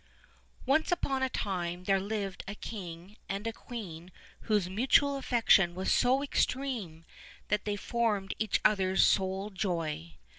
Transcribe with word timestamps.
ONCE 0.65 0.91
upon 0.91 1.21
a 1.21 1.29
time 1.29 1.83
there 1.83 1.99
lived 1.99 2.43
a 2.47 2.55
king 2.55 3.17
and 3.29 3.45
a 3.45 3.53
queen 3.53 4.11
whose 4.49 4.67
mutual 4.67 5.15
affection 5.15 5.75
was 5.75 5.91
so 5.93 6.23
extreme 6.23 7.05
that 7.49 7.65
they 7.65 7.75
formed 7.75 8.33
each 8.39 8.59
other's 8.65 9.05
sole 9.05 9.51
joy. 9.51 10.17